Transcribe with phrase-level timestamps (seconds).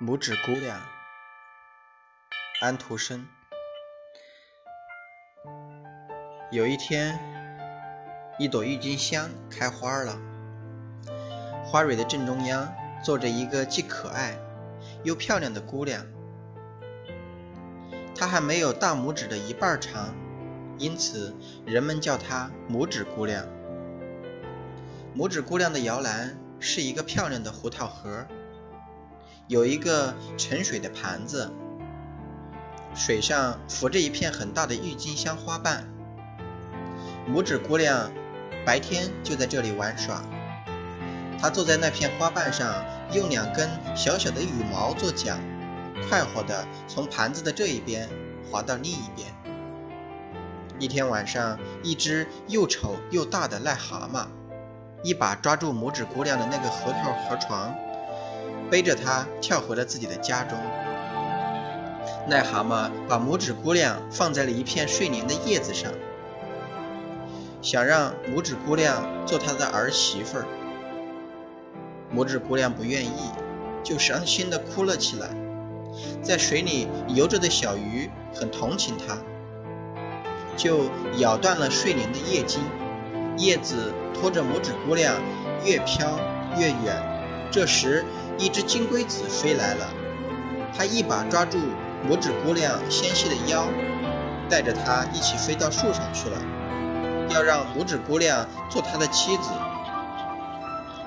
[0.00, 0.80] 拇指姑娘，
[2.60, 3.26] 安徒生。
[6.52, 7.18] 有一天，
[8.38, 10.16] 一朵郁金香开花了，
[11.64, 12.72] 花蕊的正中央
[13.02, 14.38] 坐着一个既可爱
[15.02, 16.06] 又漂亮的姑娘。
[18.14, 20.14] 她还没有大拇指的一半长，
[20.78, 21.34] 因此
[21.66, 23.44] 人们叫她拇指姑娘。
[25.16, 28.24] 拇指姑娘的摇篮是一个漂亮的胡桃核。
[29.48, 31.50] 有一个盛水的盘子，
[32.94, 35.88] 水上浮着一片很大的郁金香花瓣。
[37.26, 38.12] 拇指姑娘
[38.66, 40.22] 白天就在这里玩耍，
[41.40, 42.84] 她坐在那片花瓣上，
[43.14, 45.38] 用两根小小的羽毛做桨，
[46.10, 48.06] 快活地从盘子的这一边
[48.50, 49.28] 滑到另一边。
[50.78, 54.26] 一天晚上，一只又丑又大的癞蛤蟆
[55.02, 57.74] 一把抓住拇指姑娘的那个核桃河床。
[58.70, 60.58] 背着它跳回了自己的家中。
[62.28, 65.92] 癞蛤蟆把拇指姑娘放在了一片睡莲的叶子上，
[67.62, 70.44] 想让拇指姑娘做他的儿媳妇儿。
[72.14, 73.30] 拇指姑娘不愿意，
[73.82, 75.28] 就伤心地哭了起来。
[76.22, 79.18] 在水里游着的小鱼很同情她，
[80.56, 82.60] 就咬断了睡莲的叶茎，
[83.38, 85.14] 叶子拖着拇指姑娘
[85.64, 86.18] 越飘
[86.58, 87.48] 越远。
[87.50, 88.04] 这时，
[88.38, 89.88] 一只金龟子飞来了，
[90.76, 91.58] 它一把抓住
[92.08, 93.66] 拇指姑娘纤细的腰，
[94.48, 96.38] 带着她一起飞到树上去了，
[97.30, 99.50] 要让拇指姑娘做他的妻子。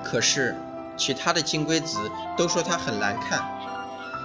[0.04, 0.54] 可是
[0.96, 1.98] 其他的金龟子
[2.36, 3.42] 都说她很难看，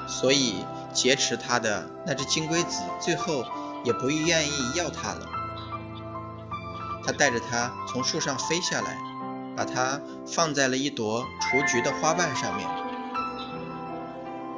[0.08, 3.45] 所以劫持她的那只金龟子最后
[3.86, 5.21] 也不愿意要她了。
[7.05, 8.97] 他带着她从树上飞下来，
[9.55, 12.67] 把她放在了一朵雏菊的花瓣上面。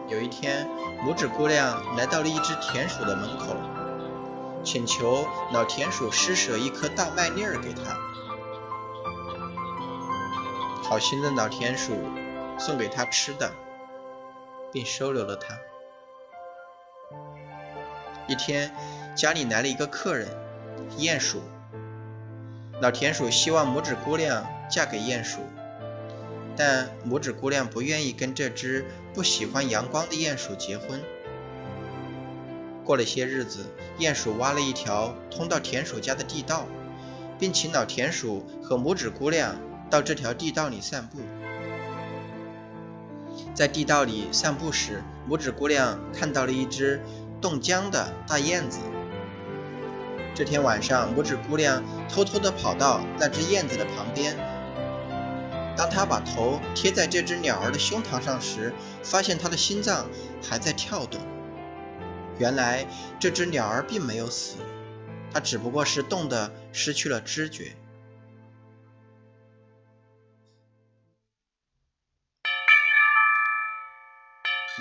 [0.09, 0.67] 有一天，
[1.05, 3.55] 拇指姑娘来到了一只田鼠的门口，
[4.63, 7.95] 请求老田鼠施舍一颗大麦粒儿给她。
[10.81, 11.95] 好心的老田鼠
[12.57, 13.51] 送给她吃的，
[14.71, 15.55] 并收留了她。
[18.25, 18.75] 一天，
[19.15, 20.27] 家里来了一个客人，
[20.97, 21.43] 鼹鼠。
[22.81, 25.41] 老田鼠希望拇指姑娘嫁给鼹鼠。
[26.59, 28.83] 但拇指姑娘不愿意跟这只
[29.13, 31.01] 不喜欢阳光的鼹鼠结婚。
[32.83, 36.67] 过了些日子，鼹鼠挖了一条通到田鼠家的地道，
[37.39, 39.55] 并请老田鼠和拇指姑娘
[39.89, 41.19] 到这条地道里散步。
[43.53, 46.99] 在地道里散步时，拇指姑娘看到了一只
[47.39, 48.79] 冻僵的大燕子。
[50.35, 54.35] 这天晚上，拇指姑娘偷偷地跑到那只燕子的旁边。
[55.79, 60.09] 当他把头贴在这只鸟儿的胸膛上时，发现它的心脏
[60.43, 61.21] 还在跳动。
[62.37, 62.85] 原来
[63.17, 64.57] 这只鸟儿并没有死，
[65.33, 67.77] 它只不过是冻得失去了知觉。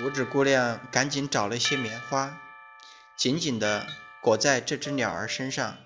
[0.01, 2.37] 拇指姑娘赶紧找了一些棉花，
[3.15, 3.87] 紧紧地
[4.21, 5.77] 裹在这只鸟儿身上。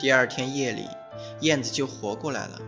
[0.00, 0.97] 第二天夜里。
[1.40, 2.60] 燕子就活过来了。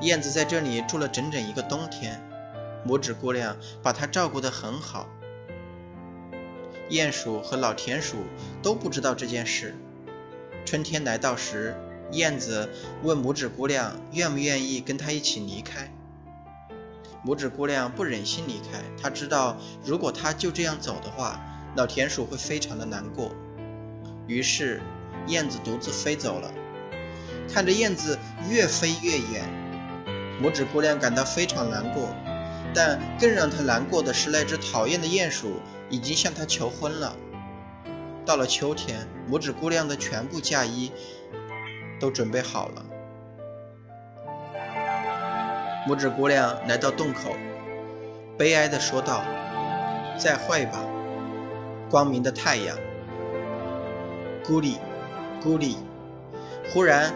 [0.00, 2.22] 燕子在这里住了整整一个冬天，
[2.86, 5.08] 拇指姑娘把它照顾得很好。
[6.90, 8.18] 鼹鼠和老田鼠
[8.62, 9.74] 都不知道这件事。
[10.64, 11.74] 春天来到时，
[12.12, 12.68] 燕子
[13.02, 15.90] 问拇指姑娘愿不愿意跟她一起离开。
[17.24, 21.40] 拇指姑娘不忍心离开，她知道如果她就这样走的话，
[21.74, 23.32] 老田鼠会非常的难过。
[24.28, 24.80] 于是，
[25.26, 26.52] 燕子独自飞走了。
[27.52, 28.18] 看着燕子
[28.48, 29.44] 越飞越远，
[30.42, 32.08] 拇指姑娘感到非常难过。
[32.74, 37.16] 但更让她难过的是，那只讨厌的鼹鼠已经向她求婚了。
[38.26, 40.92] 到了秋天，拇指姑娘的全部嫁衣
[41.98, 42.84] 都准备好了。
[45.88, 47.34] 拇指姑娘来到洞口，
[48.36, 49.22] 悲哀地说道
[50.18, 50.84] ：“再会吧，
[51.88, 52.76] 光明的太阳。”
[54.44, 54.76] 咕哩，
[55.42, 55.78] 咕哩。
[56.74, 57.14] 忽然，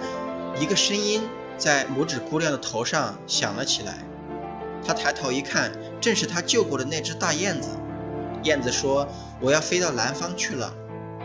[0.59, 1.23] 一个声音
[1.57, 3.99] 在拇指姑娘的头上响了起来。
[4.87, 7.79] 她抬头一看，正是她救过的那只大燕子。
[8.43, 9.07] 燕子说
[9.41, 10.73] ：“我要飞到南方去了，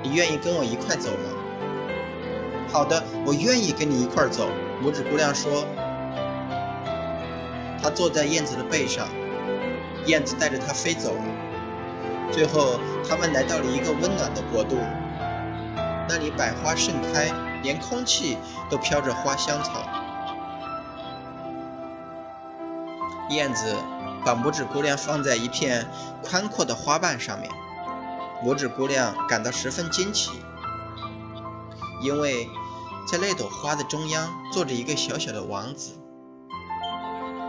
[0.03, 4.49] 你愿意跟我一块走吗？”“好的，我愿意跟你一块走。”
[4.83, 5.65] 拇指姑娘说。
[7.81, 9.07] 她坐在燕子的背上，
[10.05, 11.23] 燕子带着她飞走了。
[12.31, 14.75] 最后，他们来到了一个温暖的国度，
[16.09, 17.31] 那里百花盛开。
[17.65, 18.37] 连空气
[18.69, 19.81] 都飘着花香草。
[23.29, 23.75] 燕子
[24.23, 25.87] 把拇指姑娘放在一片
[26.23, 27.51] 宽阔的花瓣上面，
[28.43, 30.31] 拇指姑娘感到十分惊奇，
[32.01, 32.47] 因为
[33.07, 35.93] 在那朵花的中央坐着一个小小的王子。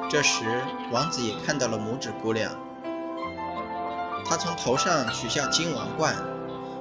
[0.09, 2.53] 这时，王子也看到了拇指姑娘，
[4.25, 6.15] 他从头上取下金王冠，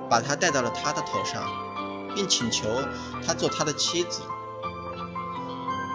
[0.10, 1.44] 把她戴到了他的头上，
[2.16, 2.68] 并请求
[3.26, 4.22] 她做他的妻子。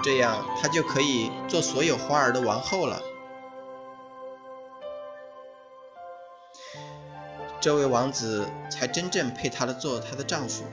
[0.02, 3.02] 这样，他就可以做所有花儿的王后了。
[7.61, 10.64] 这位王子才真正配她的做她的丈夫。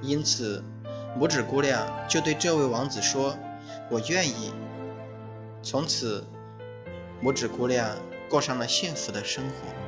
[0.00, 0.64] 因此，
[1.20, 3.36] 拇指姑娘就对这位王子说
[3.90, 4.54] ：“我愿意。”
[5.62, 6.24] 从此，
[7.22, 7.96] 拇指姑娘
[8.30, 9.87] 过上了幸福的生活。